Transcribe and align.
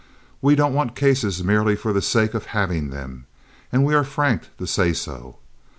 We 0.41 0.55
don't 0.55 0.73
want 0.73 0.95
cases 0.95 1.43
merely 1.43 1.75
for 1.75 1.93
the 1.93 2.01
sake 2.01 2.33
of 2.33 2.47
having 2.57 2.89
them, 2.89 3.27
and 3.71 3.85
we 3.85 3.93
are 3.93 4.03
frank 4.03 4.49
to 4.57 4.65
say 4.65 4.93
so. 4.93 5.37